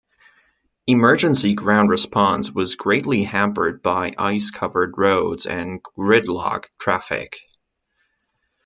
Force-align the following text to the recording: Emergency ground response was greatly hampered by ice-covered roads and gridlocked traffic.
Emergency 0.87 1.53
ground 1.53 1.91
response 1.91 2.51
was 2.51 2.75
greatly 2.75 3.21
hampered 3.23 3.83
by 3.83 4.11
ice-covered 4.17 4.97
roads 4.97 5.45
and 5.45 5.83
gridlocked 5.83 6.69
traffic. 6.79 7.37